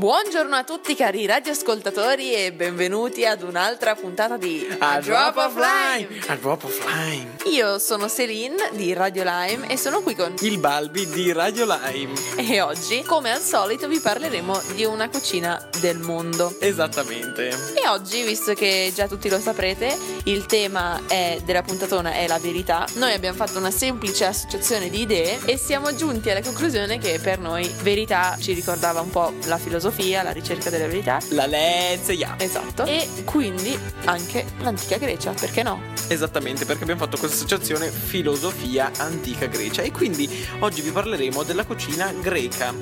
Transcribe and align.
Buongiorno 0.00 0.56
a 0.56 0.64
tutti 0.64 0.94
cari 0.94 1.26
radioascoltatori 1.26 2.32
e 2.32 2.54
benvenuti 2.54 3.26
ad 3.26 3.42
un'altra 3.42 3.94
puntata 3.94 4.38
di 4.38 4.66
A 4.78 4.98
Drop 4.98 5.36
of 5.36 5.56
Lime! 5.56 6.22
A 6.26 6.36
Drop 6.36 6.64
of 6.64 6.86
Lime! 6.86 7.36
Io 7.50 7.78
sono 7.78 8.08
Celine 8.08 8.70
di 8.72 8.94
Radio 8.94 9.24
Lime 9.24 9.68
e 9.68 9.76
sono 9.76 10.00
qui 10.00 10.14
con 10.14 10.36
Il 10.40 10.56
Balbi 10.56 11.06
di 11.06 11.32
Radio 11.32 11.66
Lime. 11.66 12.14
e 12.36 12.62
oggi, 12.62 13.02
come 13.02 13.30
al 13.30 13.42
solito, 13.42 13.88
vi 13.88 14.00
parleremo 14.00 14.62
di 14.74 14.84
una 14.86 15.10
cucina 15.10 15.62
del 15.80 15.98
mondo. 15.98 16.56
Esattamente. 16.60 17.48
E 17.74 17.86
oggi, 17.86 18.22
visto 18.22 18.54
che 18.54 18.90
già 18.94 19.06
tutti 19.06 19.28
lo 19.28 19.38
saprete, 19.38 19.98
il 20.24 20.46
tema 20.46 21.00
è- 21.06 21.40
della 21.44 21.62
puntatona 21.62 22.12
è 22.12 22.26
la 22.26 22.38
verità, 22.38 22.86
noi 22.94 23.12
abbiamo 23.12 23.36
fatto 23.36 23.58
una 23.58 23.70
semplice 23.70 24.26
associazione 24.26 24.90
di 24.90 25.00
idee 25.00 25.38
e 25.44 25.56
siamo 25.56 25.94
giunti 25.94 26.30
alla 26.30 26.42
conclusione 26.42 26.98
che 26.98 27.18
per 27.20 27.38
noi 27.38 27.70
verità 27.82 28.36
ci 28.40 28.52
ricordava 28.52 29.00
un 29.00 29.10
po' 29.10 29.32
la 29.46 29.58
filosofia, 29.58 30.22
la 30.22 30.32
ricerca 30.32 30.70
della 30.70 30.86
verità. 30.86 31.18
La 31.30 31.46
Lezia. 31.46 32.34
Esatto. 32.38 32.84
E 32.84 33.08
quindi 33.24 33.78
anche 34.04 34.44
l'antica 34.60 34.96
Grecia, 34.96 35.32
perché 35.32 35.62
no? 35.62 35.80
Esattamente, 36.08 36.64
perché 36.64 36.82
abbiamo 36.82 37.00
fatto 37.00 37.16
questa 37.16 37.36
associazione 37.36 37.90
Filosofia 37.90 38.90
Antica 38.98 39.46
Grecia 39.46 39.82
e 39.82 39.90
quindi 39.92 40.28
oggi 40.60 40.80
vi 40.80 40.90
parleremo 40.90 41.42
della 41.42 41.64
cucina 41.64 42.12
greca. 42.20 42.74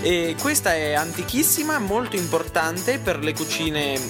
E 0.00 0.36
questa 0.40 0.74
è 0.74 0.92
antichissima, 0.94 1.78
molto 1.78 2.16
importante 2.16 2.98
per 2.98 3.18
le 3.18 3.34
cucine, 3.34 4.00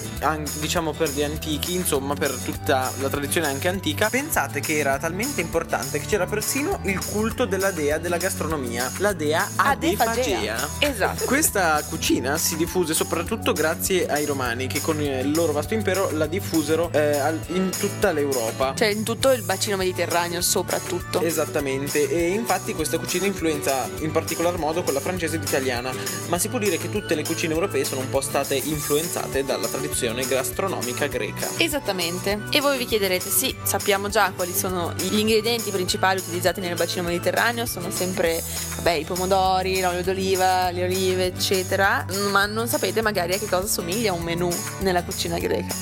diciamo 0.59 0.93
per 0.93 1.09
gli 1.09 1.23
antichi, 1.23 1.73
insomma 1.73 2.13
per 2.13 2.31
tutta 2.69 2.91
la 2.99 3.09
tradizione 3.09 3.47
anche 3.47 3.67
antica. 3.67 4.09
Pensate 4.09 4.59
che 4.59 4.77
era 4.77 4.99
talmente 4.99 5.41
importante 5.41 5.99
che 5.99 6.05
c'era 6.05 6.27
persino 6.27 6.79
il 6.83 7.03
culto 7.03 7.45
della 7.45 7.71
dea 7.71 7.97
della 7.97 8.17
gastronomia, 8.17 8.91
la 8.97 9.13
dea 9.13 9.49
Adefagea. 9.55 10.69
Esatto. 10.77 11.25
Questa 11.25 11.81
cucina 11.89 12.37
si 12.37 12.55
diffuse 12.55 12.93
soprattutto 12.93 13.53
grazie 13.53 14.05
ai 14.05 14.25
romani 14.25 14.67
che 14.67 14.81
con 14.81 15.01
il 15.01 15.31
loro 15.31 15.51
vasto 15.51 15.73
impero 15.73 16.11
la 16.11 16.27
diffusero 16.27 16.91
eh, 16.91 17.19
in 17.47 17.71
tutta 17.75 18.11
l'Europa. 18.11 18.75
Cioè 18.75 18.89
in 18.89 19.01
tutto 19.03 19.31
il 19.31 19.41
bacino 19.41 19.75
mediterraneo 19.75 20.41
soprattutto. 20.41 21.21
Esattamente, 21.21 22.07
e 22.07 22.29
infatti 22.29 22.75
questa 22.75 22.99
cucina 22.99 23.25
influenza 23.25 23.89
in 24.01 24.11
particolar 24.11 24.57
modo 24.59 24.83
quella 24.83 24.99
francese 24.99 25.37
ed 25.37 25.43
italiana, 25.43 25.91
ma 26.27 26.37
si 26.37 26.49
può 26.49 26.59
dire 26.59 26.77
che 26.77 26.91
tutte 26.91 27.15
le 27.15 27.23
cucine 27.23 27.53
europee 27.55 27.83
sono 27.83 28.01
un 28.01 28.09
po' 28.09 28.21
state 28.21 28.53
influenzate 28.55 29.43
dalla 29.43 29.67
tradizione 29.67 30.23
gastronomica 30.27 31.07
greca. 31.07 31.47
Esattamente. 31.57 32.39
E 32.51 32.58
voi 32.59 32.77
vi 32.77 32.85
chiederete, 32.85 33.29
sì, 33.29 33.55
sappiamo 33.63 34.09
già 34.09 34.31
quali 34.35 34.53
sono 34.53 34.93
gli 34.97 35.17
ingredienti 35.17 35.71
principali 35.71 36.19
utilizzati 36.19 36.59
nel 36.59 36.75
bacino 36.75 37.03
mediterraneo, 37.03 37.65
sono 37.65 37.91
sempre, 37.91 38.43
vabbè, 38.77 38.91
i 38.91 39.03
pomodori, 39.03 39.81
l'olio 39.81 40.03
d'oliva, 40.03 40.69
le 40.71 40.83
olive, 40.83 41.25
eccetera, 41.25 42.05
ma 42.31 42.45
non 42.45 42.67
sapete 42.67 43.01
magari 43.01 43.33
a 43.33 43.37
che 43.37 43.47
cosa 43.47 43.67
somiglia 43.67 44.13
un 44.13 44.23
menù 44.23 44.49
nella 44.79 45.03
cucina 45.03 45.37
greca. 45.37 45.73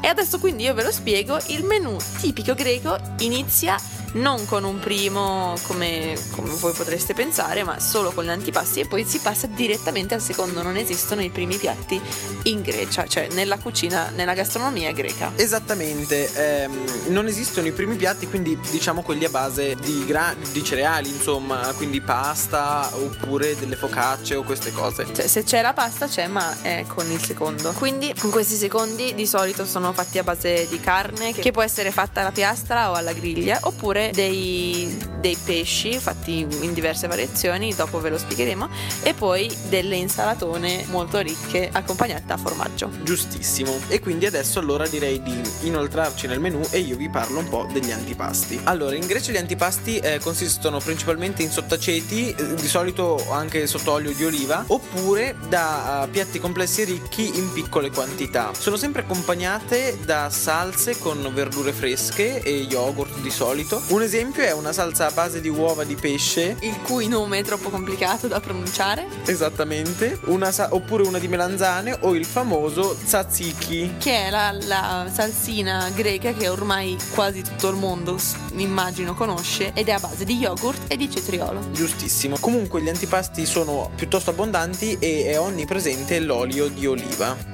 E 0.00 0.06
adesso 0.06 0.38
quindi 0.38 0.64
io 0.64 0.74
ve 0.74 0.82
lo 0.82 0.92
spiego, 0.92 1.38
il 1.46 1.64
menù 1.64 1.96
tipico 2.20 2.54
greco 2.54 2.98
inizia 3.20 3.78
non 4.14 4.44
con 4.46 4.64
un 4.64 4.78
primo 4.78 5.54
come, 5.62 6.16
come 6.30 6.50
voi 6.58 6.72
potreste 6.72 7.14
pensare, 7.14 7.64
ma 7.64 7.80
solo 7.80 8.12
con 8.12 8.24
gli 8.24 8.28
antipasti 8.28 8.80
e 8.80 8.86
poi 8.86 9.04
si 9.04 9.18
passa 9.18 9.46
direttamente 9.46 10.14
al 10.14 10.20
secondo, 10.20 10.62
non 10.62 10.76
esistono 10.76 11.22
i 11.22 11.30
primi 11.30 11.56
piatti 11.56 12.00
in 12.44 12.62
Grecia, 12.62 13.06
cioè 13.06 13.28
nella 13.32 13.58
cucina, 13.58 14.10
nella 14.14 14.34
gastronomia 14.34 14.92
greca. 14.92 15.32
Esattamente, 15.36 16.30
ehm, 16.34 17.08
non 17.08 17.26
esistono 17.26 17.66
i 17.66 17.72
primi 17.72 17.96
piatti, 17.96 18.28
quindi 18.28 18.58
diciamo 18.70 19.02
quelli 19.02 19.24
a 19.24 19.30
base 19.30 19.76
di, 19.76 20.04
gra- 20.06 20.34
di 20.52 20.62
cereali, 20.62 21.08
insomma, 21.08 21.72
quindi 21.76 22.00
pasta 22.00 22.90
oppure 22.94 23.56
delle 23.58 23.76
focacce 23.76 24.34
o 24.34 24.42
queste 24.42 24.72
cose. 24.72 25.06
Cioè, 25.12 25.26
se 25.26 25.44
c'è 25.44 25.62
la 25.62 25.72
pasta 25.72 26.06
c'è, 26.06 26.26
ma 26.26 26.62
è 26.62 26.84
con 26.86 27.10
il 27.10 27.22
secondo. 27.22 27.72
Quindi 27.72 28.14
questi 28.30 28.56
secondi 28.56 29.14
di 29.14 29.26
solito 29.26 29.64
sono 29.64 29.92
fatti 29.92 30.18
a 30.18 30.22
base 30.22 30.66
di 30.68 30.78
carne, 30.80 31.32
che 31.32 31.50
può 31.50 31.62
essere 31.62 31.90
fatta 31.90 32.20
alla 32.20 32.32
piastra 32.32 32.90
o 32.90 32.94
alla 32.94 33.12
griglia, 33.12 33.58
oppure 33.62 34.03
dei, 34.12 34.96
dei 35.20 35.36
pesci 35.42 35.98
fatti 35.98 36.46
in 36.60 36.72
diverse 36.72 37.06
variazioni, 37.06 37.74
dopo 37.74 38.00
ve 38.00 38.10
lo 38.10 38.18
spiegheremo, 38.18 38.68
e 39.02 39.14
poi 39.14 39.54
delle 39.68 39.96
insalatone 39.96 40.84
molto 40.88 41.18
ricche 41.20 41.68
accompagnate 41.72 42.24
da 42.26 42.36
formaggio. 42.36 42.90
Giustissimo. 43.02 43.78
E 43.88 44.00
quindi 44.00 44.26
adesso 44.26 44.58
allora 44.58 44.86
direi 44.86 45.22
di 45.22 45.40
inoltrarci 45.62 46.26
nel 46.26 46.40
menù 46.40 46.60
e 46.70 46.78
io 46.78 46.96
vi 46.96 47.08
parlo 47.08 47.38
un 47.38 47.48
po' 47.48 47.66
degli 47.72 47.90
antipasti. 47.90 48.60
Allora, 48.64 48.94
in 48.94 49.06
Grecia 49.06 49.32
gli 49.32 49.36
antipasti 49.36 49.98
eh, 49.98 50.18
consistono 50.18 50.78
principalmente 50.78 51.42
in 51.42 51.50
sottaceti, 51.50 52.30
eh, 52.30 52.54
di 52.54 52.68
solito 52.68 53.24
anche 53.30 53.66
sotto 53.66 53.92
olio 53.92 54.12
di 54.12 54.24
oliva, 54.24 54.64
oppure 54.66 55.36
da 55.48 56.04
eh, 56.04 56.08
piatti 56.08 56.40
complessi 56.40 56.84
ricchi 56.84 57.36
in 57.36 57.52
piccole 57.52 57.90
quantità. 57.90 58.52
Sono 58.56 58.76
sempre 58.76 59.02
accompagnate 59.02 59.98
da 60.04 60.30
salse 60.30 60.98
con 60.98 61.30
verdure 61.32 61.72
fresche 61.72 62.42
e 62.42 62.50
yogurt 62.50 63.18
di 63.20 63.30
solito. 63.30 63.82
Un 63.94 64.02
esempio 64.02 64.42
è 64.42 64.50
una 64.50 64.72
salsa 64.72 65.06
a 65.06 65.12
base 65.12 65.40
di 65.40 65.48
uova 65.48 65.84
di 65.84 65.94
pesce 65.94 66.56
Il 66.62 66.80
cui 66.82 67.06
nome 67.06 67.38
è 67.38 67.42
troppo 67.44 67.70
complicato 67.70 68.26
da 68.26 68.40
pronunciare. 68.40 69.06
Esattamente, 69.24 70.18
una 70.24 70.50
sa- 70.50 70.70
oppure 70.72 71.04
una 71.04 71.20
di 71.20 71.28
melanzane 71.28 71.98
o 72.00 72.16
il 72.16 72.24
famoso 72.24 72.96
tzatziki. 72.96 73.94
Che 74.00 74.26
è 74.26 74.30
la, 74.30 74.50
la 74.50 75.08
salsina 75.12 75.88
greca 75.94 76.32
che 76.32 76.48
ormai 76.48 76.98
quasi 77.14 77.42
tutto 77.42 77.68
il 77.68 77.76
mondo, 77.76 78.18
immagino, 78.56 79.14
conosce 79.14 79.70
ed 79.74 79.86
è 79.86 79.92
a 79.92 80.00
base 80.00 80.24
di 80.24 80.38
yogurt 80.38 80.92
e 80.92 80.96
di 80.96 81.08
cetriolo. 81.08 81.70
Giustissimo. 81.70 82.36
Comunque 82.40 82.82
gli 82.82 82.88
antipasti 82.88 83.46
sono 83.46 83.92
piuttosto 83.94 84.30
abbondanti 84.30 84.96
e 84.98 85.26
è 85.26 85.38
onnipresente 85.38 86.18
l'olio 86.18 86.66
di 86.66 86.84
oliva. 86.84 87.53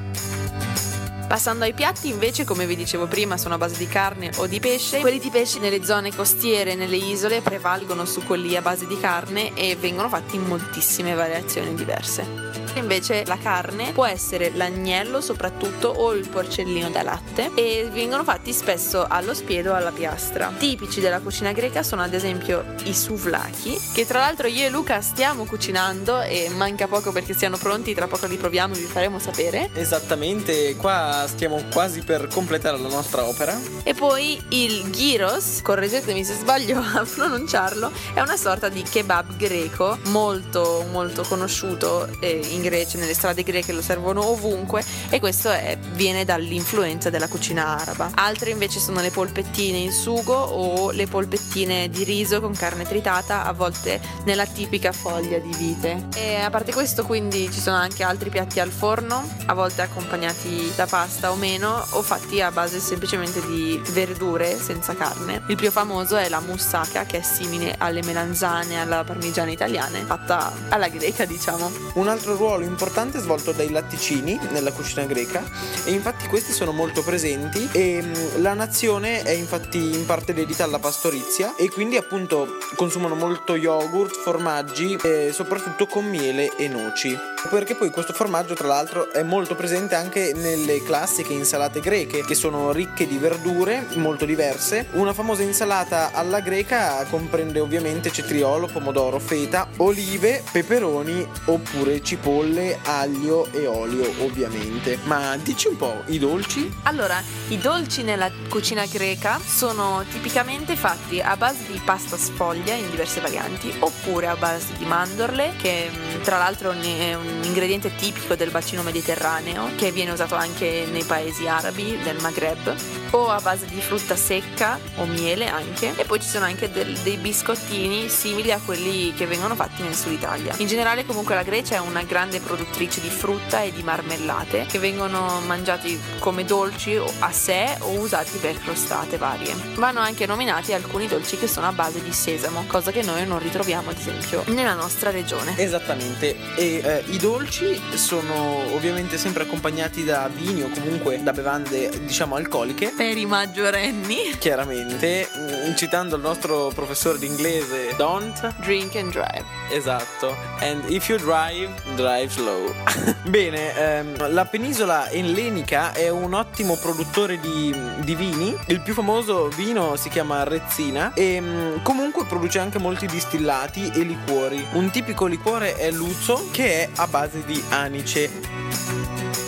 Passando 1.30 1.62
ai 1.62 1.74
piatti, 1.74 2.08
invece, 2.08 2.42
come 2.42 2.66
vi 2.66 2.74
dicevo 2.74 3.06
prima, 3.06 3.36
sono 3.36 3.54
a 3.54 3.56
base 3.56 3.76
di 3.76 3.86
carne 3.86 4.32
o 4.38 4.48
di 4.48 4.58
pesce. 4.58 4.98
Quelli 4.98 5.20
di 5.20 5.30
pesce 5.30 5.60
nelle 5.60 5.84
zone 5.84 6.12
costiere, 6.12 6.74
nelle 6.74 6.96
isole, 6.96 7.40
prevalgono 7.40 8.04
su 8.04 8.24
quelli 8.24 8.56
a 8.56 8.62
base 8.62 8.84
di 8.88 8.98
carne 8.98 9.54
e 9.54 9.76
vengono 9.76 10.08
fatti 10.08 10.34
in 10.34 10.42
moltissime 10.42 11.14
variazioni 11.14 11.72
diverse. 11.76 12.49
Invece 12.74 13.24
la 13.26 13.38
carne 13.38 13.92
può 13.92 14.06
essere 14.06 14.50
l'agnello 14.54 15.20
soprattutto 15.20 15.88
o 15.88 16.12
il 16.12 16.28
porcellino 16.28 16.90
da 16.90 17.02
latte 17.02 17.50
e 17.54 17.88
vengono 17.92 18.24
fatti 18.24 18.52
spesso 18.52 19.06
allo 19.06 19.34
spiedo 19.34 19.72
o 19.72 19.74
alla 19.74 19.90
piastra. 19.90 20.52
Tipici 20.56 21.00
della 21.00 21.20
cucina 21.20 21.52
greca 21.52 21.82
sono 21.82 22.02
ad 22.02 22.14
esempio 22.14 22.64
i 22.84 22.94
souvlaki, 22.94 23.78
che 23.92 24.06
tra 24.06 24.20
l'altro 24.20 24.46
io 24.46 24.66
e 24.66 24.70
Luca 24.70 25.00
stiamo 25.00 25.44
cucinando 25.44 26.20
e 26.22 26.48
manca 26.50 26.86
poco 26.86 27.12
perché 27.12 27.34
siano 27.34 27.56
pronti, 27.56 27.94
tra 27.94 28.06
poco 28.06 28.26
li 28.26 28.36
proviamo 28.36 28.74
e 28.74 28.78
vi 28.78 28.84
faremo 28.84 29.18
sapere. 29.18 29.70
Esattamente, 29.74 30.76
qua 30.76 31.24
stiamo 31.26 31.62
quasi 31.72 32.02
per 32.02 32.28
completare 32.28 32.78
la 32.78 32.88
nostra 32.88 33.24
opera. 33.24 33.58
E 33.82 33.94
poi 33.94 34.40
il 34.50 34.90
gyros, 34.90 35.60
correggetemi 35.62 36.24
se 36.24 36.34
sbaglio 36.34 36.78
a 36.94 37.04
pronunciarlo, 37.04 37.90
è 38.14 38.20
una 38.20 38.36
sorta 38.36 38.68
di 38.68 38.82
kebab 38.82 39.36
greco 39.36 39.98
molto 40.06 40.84
molto 40.90 41.22
conosciuto 41.22 42.08
eh, 42.20 42.40
in 42.60 42.62
Grecia, 42.62 42.98
nelle 42.98 43.14
strade 43.14 43.42
greche 43.42 43.72
lo 43.72 43.82
servono 43.82 44.28
ovunque 44.28 44.84
e 45.08 45.18
questo 45.18 45.50
è- 45.50 45.78
viene 45.94 46.24
dall'influenza 46.24 47.08
della 47.10 47.28
cucina 47.28 47.78
araba. 47.78 48.10
Altre 48.14 48.50
invece 48.50 48.78
sono 48.78 49.00
le 49.00 49.10
polpettine 49.10 49.78
in 49.78 49.92
sugo 49.92 50.34
o 50.34 50.90
le 50.90 51.06
polpettine 51.06 51.88
di 51.88 52.04
riso 52.04 52.40
con 52.40 52.52
carne 52.52 52.84
tritata, 52.84 53.44
a 53.44 53.52
volte 53.52 54.00
nella 54.24 54.46
tipica 54.46 54.92
foglia 54.92 55.38
di 55.38 55.54
vite. 55.56 56.08
E 56.14 56.36
a 56.36 56.50
parte 56.50 56.72
questo 56.72 57.04
quindi 57.04 57.50
ci 57.50 57.60
sono 57.60 57.76
anche 57.76 58.02
altri 58.02 58.28
piatti 58.28 58.60
al 58.60 58.70
forno, 58.70 59.26
a 59.46 59.54
volte 59.54 59.82
accompagnati 59.82 60.72
da 60.76 60.86
pasta 60.86 61.30
o 61.32 61.36
meno, 61.36 61.84
o 61.90 62.02
fatti 62.02 62.40
a 62.40 62.50
base 62.50 62.78
semplicemente 62.78 63.40
di 63.46 63.80
verdure 63.90 64.58
senza 64.60 64.94
carne. 64.94 65.42
Il 65.48 65.56
più 65.56 65.70
famoso 65.70 66.16
è 66.16 66.28
la 66.28 66.40
moussaka, 66.40 67.04
che 67.04 67.18
è 67.18 67.22
simile 67.22 67.74
alle 67.78 68.02
melanzane, 68.02 68.80
alla 68.80 69.02
parmigiana 69.04 69.50
italiane, 69.50 70.00
fatta 70.00 70.52
alla 70.68 70.88
greca, 70.88 71.24
diciamo. 71.24 71.70
Un 71.94 72.08
altro 72.08 72.36
ruolo 72.36 72.48
importante 72.58 73.18
è 73.18 73.20
svolto 73.20 73.52
dai 73.52 73.70
latticini 73.70 74.38
nella 74.50 74.72
cucina 74.72 75.04
greca 75.04 75.42
e 75.84 75.92
infatti 75.92 76.26
questi 76.26 76.52
sono 76.52 76.72
molto 76.72 77.02
presenti 77.02 77.68
e 77.72 78.02
mm, 78.02 78.42
la 78.42 78.54
nazione 78.54 79.22
è 79.22 79.30
infatti 79.30 79.78
in 79.78 80.04
parte 80.06 80.34
dedita 80.34 80.64
alla 80.64 80.78
pastorizia 80.78 81.54
e 81.56 81.68
quindi 81.70 81.96
appunto 81.96 82.58
consumano 82.74 83.14
molto 83.14 83.54
yogurt, 83.54 84.14
formaggi 84.14 84.96
e 85.02 85.30
soprattutto 85.32 85.86
con 85.86 86.04
miele 86.06 86.56
e 86.56 86.68
noci. 86.68 87.16
Perché 87.48 87.74
poi 87.74 87.90
questo 87.90 88.12
formaggio 88.12 88.54
tra 88.54 88.68
l'altro 88.68 89.10
è 89.12 89.22
molto 89.22 89.54
presente 89.54 89.94
anche 89.94 90.32
nelle 90.34 90.82
classiche 90.82 91.32
insalate 91.32 91.80
greche 91.80 92.22
che 92.24 92.34
sono 92.34 92.72
ricche 92.72 93.06
di 93.06 93.16
verdure 93.16 93.86
molto 93.94 94.24
diverse. 94.24 94.88
Una 94.92 95.14
famosa 95.14 95.42
insalata 95.42 96.10
alla 96.12 96.40
greca 96.40 97.04
comprende 97.08 97.60
ovviamente 97.60 98.10
cetriolo, 98.10 98.66
pomodoro, 98.66 99.18
feta, 99.18 99.68
olive, 99.78 100.42
peperoni 100.52 101.26
oppure 101.46 102.02
cipolle 102.02 102.39
cipolle, 102.40 102.78
aglio 102.84 103.50
e 103.52 103.66
olio 103.66 104.10
ovviamente. 104.24 104.98
Ma 105.04 105.36
dici 105.36 105.68
un 105.68 105.76
po' 105.76 106.02
i 106.06 106.18
dolci? 106.18 106.72
Allora, 106.84 107.22
i 107.48 107.58
dolci 107.58 108.02
nella 108.02 108.30
cucina 108.48 108.86
greca 108.86 109.38
sono 109.44 110.04
tipicamente 110.10 110.76
fatti 110.76 111.20
a 111.20 111.36
base 111.36 111.64
di 111.70 111.80
pasta 111.84 112.16
sfoglia 112.16 112.74
in 112.74 112.88
diverse 112.90 113.20
varianti 113.20 113.72
oppure 113.80 114.26
a 114.28 114.36
base 114.36 114.72
di 114.78 114.84
mandorle 114.84 115.54
che 115.58 115.90
mm, 115.90 116.22
tra 116.22 116.38
l'altro 116.38 116.70
è 116.70 117.14
un 117.14 117.42
ingrediente 117.42 117.94
tipico 117.94 118.34
del 118.34 118.50
bacino 118.50 118.82
mediterraneo 118.82 119.70
che 119.76 119.92
viene 119.92 120.12
usato 120.12 120.34
anche 120.34 120.86
nei 120.90 121.04
paesi 121.04 121.46
arabi 121.46 121.98
del 122.02 122.18
Maghreb 122.20 122.74
o 123.12 123.28
a 123.28 123.40
base 123.40 123.66
di 123.66 123.80
frutta 123.80 124.16
secca 124.16 124.78
o 124.96 125.04
miele 125.04 125.48
anche 125.48 125.94
e 125.96 126.04
poi 126.04 126.20
ci 126.20 126.28
sono 126.28 126.44
anche 126.44 126.70
del, 126.70 126.96
dei 126.98 127.16
biscottini 127.16 128.08
simili 128.08 128.52
a 128.52 128.60
quelli 128.64 129.12
che 129.14 129.26
vengono 129.26 129.54
fatti 129.54 129.82
nel 129.82 129.94
sud 129.94 130.12
Italia. 130.12 130.54
In 130.58 130.66
generale 130.66 131.04
comunque 131.04 131.34
la 131.34 131.42
Grecia 131.42 131.76
è 131.76 131.80
una 131.80 132.02
grande 132.02 132.40
produttrice 132.40 133.00
di 133.00 133.08
frutta 133.08 133.62
e 133.62 133.72
di 133.72 133.82
marmellate 133.82 134.66
che 134.66 134.78
vengono 134.78 135.40
mangiati 135.46 135.98
come 136.18 136.44
dolci 136.44 137.00
a 137.18 137.32
sé 137.32 137.76
o 137.80 137.98
usati 137.98 138.38
per 138.38 138.58
crostate 138.58 139.16
varie. 139.16 139.54
Vanno 139.74 140.00
anche 140.00 140.26
nominati 140.26 140.72
alcuni 140.72 141.06
dolci 141.06 141.36
che 141.36 141.46
sono 141.46 141.66
a 141.66 141.72
base 141.72 142.02
di 142.02 142.12
sesamo, 142.12 142.64
cosa 142.66 142.90
che 142.90 143.02
noi 143.02 143.26
non 143.26 143.38
ritroviamo 143.38 143.90
ad 143.90 143.98
esempio 143.98 144.42
nella 144.48 144.74
nostra 144.74 145.10
regione. 145.10 145.54
Esattamente, 145.56 146.36
e 146.56 146.80
eh, 146.82 147.04
i 147.08 147.18
dolci 147.18 147.80
sono 147.94 148.72
ovviamente 148.74 149.18
sempre 149.18 149.44
accompagnati 149.44 150.04
da 150.04 150.28
vini 150.32 150.62
o 150.62 150.68
comunque 150.68 151.22
da 151.22 151.32
bevande 151.32 151.90
diciamo 152.04 152.34
alcoliche. 152.34 152.92
Per 153.00 153.16
i 153.16 153.24
maggiorenni. 153.24 154.36
Chiaramente, 154.38 155.26
mm, 155.34 155.74
citando 155.74 156.16
il 156.16 156.20
nostro 156.20 156.70
professore 156.74 157.16
d'inglese, 157.16 157.94
don't 157.96 158.54
drink 158.58 158.94
and 158.94 159.10
drive. 159.10 159.42
Esatto, 159.70 160.36
and 160.60 160.84
if 160.90 161.08
you 161.08 161.16
drive, 161.16 161.70
drive 161.94 162.28
slow. 162.28 162.74
Bene, 163.24 163.74
ehm, 163.74 164.30
la 164.30 164.44
penisola 164.44 165.08
ellenica 165.08 165.92
è 165.92 166.10
un 166.10 166.34
ottimo 166.34 166.76
produttore 166.76 167.40
di, 167.40 167.74
di, 168.00 168.14
vini. 168.14 168.54
Il 168.66 168.82
più 168.82 168.92
famoso 168.92 169.48
vino 169.48 169.96
si 169.96 170.10
chiama 170.10 170.44
Rezzina 170.44 171.14
e 171.14 171.40
mm, 171.40 171.76
comunque 171.82 172.26
produce 172.26 172.58
anche 172.58 172.78
molti 172.78 173.06
distillati 173.06 173.90
e 173.94 174.00
liquori. 174.00 174.62
Un 174.72 174.90
tipico 174.90 175.24
liquore 175.24 175.74
è 175.74 175.90
l'Uzzo 175.90 176.50
che 176.50 176.82
è 176.82 176.88
a 176.96 177.06
base 177.06 177.42
di 177.46 177.64
anice. 177.70 178.99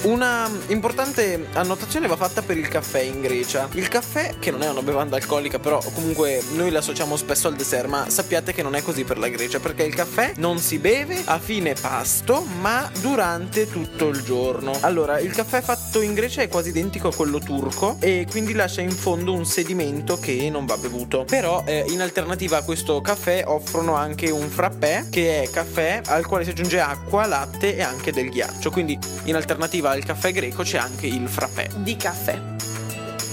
Una 0.02 0.50
importante 0.66 1.46
annotazione 1.52 2.08
va 2.08 2.16
fatta 2.16 2.43
per 2.43 2.58
il 2.58 2.66
caffè 2.66 3.00
in 3.02 3.20
Grecia. 3.20 3.69
Il 3.75 3.87
caffè, 3.87 4.34
che 4.40 4.50
non 4.50 4.62
è 4.62 4.69
una 4.69 4.82
bevanda 4.82 5.14
alcolica, 5.14 5.60
però 5.60 5.81
comunque 5.94 6.43
noi 6.54 6.72
l'associamo 6.72 7.14
spesso 7.14 7.46
al 7.46 7.54
dessert, 7.54 7.87
ma 7.87 8.10
sappiate 8.10 8.52
che 8.52 8.64
non 8.64 8.75
è 8.75 8.82
così 8.82 9.04
per 9.04 9.19
la 9.19 9.28
Grecia, 9.28 9.60
perché 9.60 9.84
il 9.84 9.94
caffè 9.94 10.32
non 10.38 10.58
si 10.58 10.78
beve 10.78 11.22
a 11.25 11.38
fine 11.38 11.75
pasto, 11.81 12.44
ma 12.60 12.90
durante 13.00 13.70
tutto 13.70 14.08
il 14.08 14.25
giorno. 14.25 14.76
Allora, 14.81 15.20
il 15.20 15.31
caffè 15.31 15.60
fatto 15.60 16.00
in 16.00 16.14
Grecia 16.14 16.43
è 16.43 16.48
quasi 16.48 16.70
identico 16.70 17.06
a 17.06 17.14
quello 17.14 17.38
turco 17.38 17.96
e 18.00 18.26
quindi 18.28 18.55
lascia 18.55 18.81
in 18.81 18.90
fondo 18.90 19.32
un 19.32 19.46
sedimento 19.46 20.19
che 20.19 20.50
non 20.50 20.66
va 20.66 20.76
bevuto. 20.78 21.22
Però 21.25 21.62
eh, 21.64 21.84
in 21.90 22.00
alternativa 22.00 22.56
a 22.56 22.64
questo 22.64 23.00
caffè 23.02 23.44
offrono 23.46 23.94
anche 23.94 24.31
un 24.31 24.48
frappè, 24.48 25.10
che 25.10 25.43
è 25.43 25.48
caffè 25.50 26.00
al 26.06 26.26
quale 26.26 26.43
si 26.43 26.50
aggiunge 26.50 26.81
acqua, 26.81 27.25
latte 27.26 27.76
e 27.76 27.82
anche 27.82 28.10
del 28.10 28.31
ghiaccio. 28.31 28.72
Quindi 28.72 28.98
in 29.26 29.37
alternativa 29.37 29.90
al 29.93 30.05
caffè 30.05 30.33
greco 30.33 30.62
c'è 30.62 30.79
anche 30.79 31.06
il 31.06 31.29
frappè. 31.29 31.69
Di 31.77 31.97
caffè. 31.97 32.71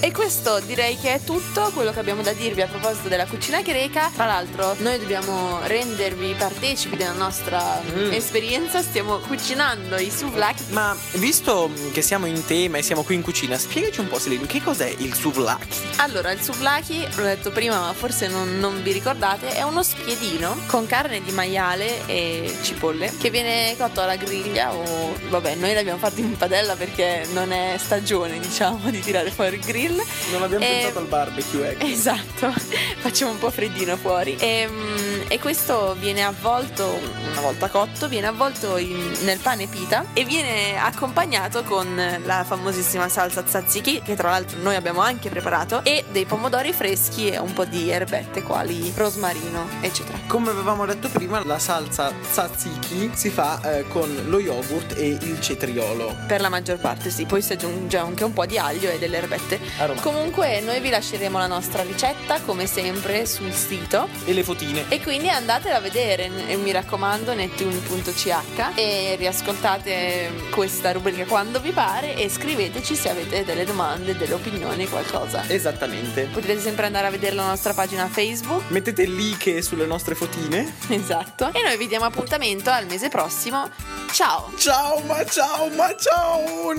E 0.01 0.13
questo 0.13 0.61
direi 0.61 0.97
che 0.97 1.15
è 1.15 1.19
tutto 1.21 1.71
quello 1.73 1.91
che 1.91 1.99
abbiamo 1.99 2.21
da 2.21 2.31
dirvi 2.31 2.61
a 2.61 2.67
proposito 2.67 3.09
della 3.09 3.25
cucina 3.25 3.61
greca. 3.61 4.09
Tra 4.13 4.25
l'altro, 4.25 4.73
noi 4.79 4.97
dobbiamo 4.97 5.59
rendervi 5.63 6.35
partecipi 6.37 6.95
della 6.95 7.11
nostra 7.11 7.81
mm. 7.81 8.13
esperienza. 8.13 8.81
Stiamo 8.81 9.17
cucinando 9.17 9.97
i 9.97 10.09
souvlaki. 10.09 10.63
Ma 10.69 10.95
visto 11.15 11.69
che 11.91 12.01
siamo 12.01 12.27
in 12.27 12.45
tema 12.45 12.77
e 12.77 12.81
siamo 12.81 13.03
qui 13.03 13.15
in 13.15 13.21
cucina, 13.21 13.57
spiegaci 13.57 13.99
un 13.99 14.07
po', 14.07 14.19
Selene, 14.19 14.45
che 14.45 14.63
cos'è 14.63 14.87
il 14.99 15.13
souvlaki? 15.13 15.67
Allora, 15.97 16.31
il 16.31 16.39
souvlaki, 16.39 17.05
l'ho 17.15 17.23
detto 17.23 17.51
prima, 17.51 17.79
ma 17.79 17.91
forse 17.91 18.29
non, 18.29 18.57
non 18.57 18.81
vi 18.81 18.93
ricordate, 18.93 19.49
è 19.53 19.63
uno 19.63 19.83
spiedino 19.83 20.55
con 20.67 20.87
carne 20.87 21.21
di 21.21 21.31
maiale 21.31 22.05
e 22.07 22.55
cipolle 22.61 23.11
che 23.19 23.29
viene 23.29 23.75
cotto 23.77 23.99
alla 23.99 24.15
griglia 24.15 24.73
o 24.73 25.13
vabbè, 25.27 25.55
noi 25.55 25.73
l'abbiamo 25.73 25.99
fatto 25.99 26.21
in 26.21 26.37
padella 26.37 26.75
perché 26.75 27.27
non 27.33 27.51
è 27.51 27.75
stagione, 27.77 28.39
diciamo, 28.39 28.89
di 28.89 29.01
tirare 29.01 29.29
fuori 29.29 29.57
il 29.57 29.61
grill 29.61 29.88
grill. 29.89 30.03
Non 30.31 30.43
abbiamo 30.43 30.63
e... 30.63 30.67
pensato 30.67 30.99
al 30.99 31.05
barbecue, 31.05 31.69
ecco. 31.71 31.85
Esatto, 31.99 32.53
facciamo 32.99 33.31
un 33.31 33.39
po' 33.39 33.49
freddino 33.49 33.97
fuori. 33.97 34.35
E, 34.39 34.47
ehm, 34.47 35.08
e 35.29 35.39
questo 35.39 35.95
viene 35.99 36.23
avvolto, 36.23 36.99
una 37.31 37.41
volta 37.41 37.69
cotto, 37.69 38.07
viene 38.07 38.25
avvolto 38.25 38.77
in, 38.77 39.11
nel 39.21 39.37
pane 39.37 39.67
pita 39.67 40.05
e 40.13 40.25
viene 40.25 40.75
accompagnato 40.75 41.63
con 41.63 42.19
la 42.25 42.43
famosissima 42.43 43.07
salsa 43.07 43.43
tzatziki, 43.43 44.01
che 44.01 44.15
tra 44.15 44.31
l'altro 44.31 44.57
noi 44.61 44.75
abbiamo 44.75 45.01
anche 45.01 45.29
preparato, 45.29 45.81
e 45.83 46.03
dei 46.11 46.25
pomodori 46.25 46.73
freschi 46.73 47.29
e 47.29 47.37
un 47.37 47.53
po' 47.53 47.65
di 47.65 47.91
erbette 47.91 48.41
quali 48.41 48.91
rosmarino, 48.95 49.67
eccetera. 49.81 50.17
Come 50.25 50.49
avevamo 50.49 50.87
detto 50.87 51.09
prima, 51.09 51.43
la 51.45 51.59
salsa 51.59 52.11
tzatziki 52.11 53.11
si 53.13 53.29
fa 53.29 53.61
eh, 53.61 53.87
con 53.87 54.23
lo 54.25 54.39
yogurt 54.39 54.97
e 54.97 55.09
il 55.21 55.39
cetriolo. 55.39 56.15
Per 56.25 56.41
la 56.41 56.49
maggior 56.49 56.79
parte 56.79 57.11
sì, 57.11 57.25
poi 57.25 57.43
si 57.43 57.53
aggiunge 57.53 57.97
anche 57.97 58.23
un 58.23 58.33
po' 58.33 58.47
di 58.47 58.57
aglio 58.57 58.89
e 58.89 58.97
delle 58.97 59.17
erbette 59.17 59.59
aromatiche. 59.77 60.09
Comunque 60.09 60.59
noi 60.61 60.79
vi 60.79 60.89
lasceremo 60.89 61.37
la 61.37 61.47
nostra 61.47 61.83
ricetta 61.83 62.41
come 62.41 62.65
sempre 62.65 63.27
sul 63.27 63.53
sito 63.53 64.07
e 64.25 64.33
le 64.33 64.43
fotine. 64.43 64.85
E 64.89 64.99
quindi 64.99 65.18
andatela 65.27 65.77
a 65.77 65.79
vedere 65.79 66.29
e 66.47 66.55
mi 66.55 66.71
raccomando 66.71 67.33
nettune.ch 67.33 68.71
e 68.75 69.15
riascoltate 69.17 70.31
questa 70.51 70.91
rubrica 70.91 71.25
quando 71.25 71.59
vi 71.59 71.71
pare 71.71 72.15
e 72.15 72.29
scriveteci 72.29 72.95
se 72.95 73.09
avete 73.09 73.43
delle 73.43 73.65
domande, 73.65 74.15
delle 74.15 74.33
opinioni, 74.33 74.87
qualcosa. 74.87 75.43
Esattamente. 75.47 76.29
Potete 76.31 76.59
sempre 76.59 76.85
andare 76.85 77.07
a 77.07 77.09
vedere 77.09 77.35
la 77.35 77.47
nostra 77.47 77.73
pagina 77.73 78.07
Facebook. 78.07 78.69
Mettete 78.69 79.05
like 79.05 79.61
sulle 79.61 79.85
nostre 79.85 80.15
fotine. 80.15 80.73
Esatto. 80.87 81.51
E 81.53 81.61
noi 81.63 81.77
vi 81.77 81.87
diamo 81.87 82.05
appuntamento 82.05 82.69
al 82.69 82.85
mese 82.85 83.09
prossimo. 83.09 83.69
Ciao. 84.11 84.51
Ciao, 84.57 85.01
ma 85.01 85.25
ciao, 85.25 85.69
ma 85.69 85.95
ciao. 85.97 86.69